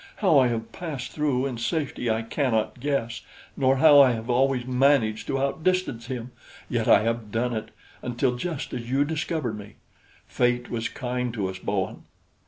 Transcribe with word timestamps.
How 0.15 0.39
I 0.39 0.47
have 0.47 0.71
passed 0.71 1.11
through 1.11 1.45
in 1.45 1.59
safety 1.59 2.09
I 2.09 2.23
cannot 2.23 2.79
guess, 2.79 3.21
nor 3.55 3.75
how 3.77 4.01
I 4.01 4.13
have 4.13 4.31
always 4.31 4.65
managed 4.65 5.27
to 5.27 5.37
outdistance 5.39 6.07
him; 6.07 6.31
yet 6.67 6.87
I 6.87 7.03
have 7.03 7.31
done 7.31 7.55
it, 7.55 7.69
until 8.01 8.35
just 8.35 8.73
as 8.73 8.89
you 8.89 9.05
discovered 9.05 9.59
me. 9.59 9.75
Fate 10.25 10.71
was 10.71 10.89
kind 10.89 11.31
to 11.35 11.47
us, 11.49 11.59
Bowen." 11.59 12.05